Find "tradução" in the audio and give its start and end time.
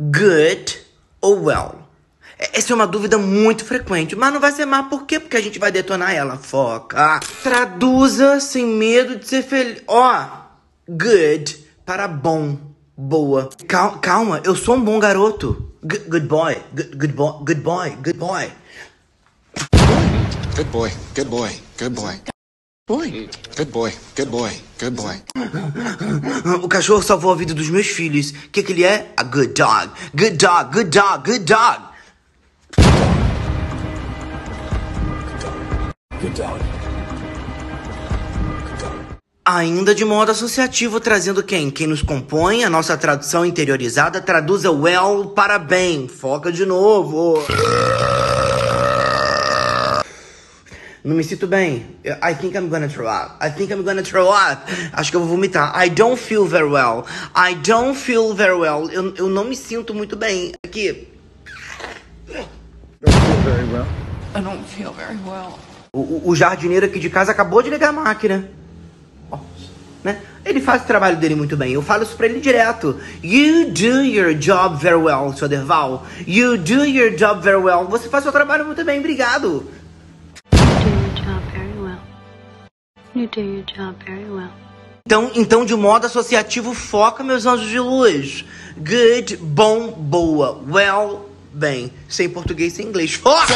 42.96-43.46